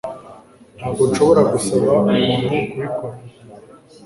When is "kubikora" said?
2.69-3.17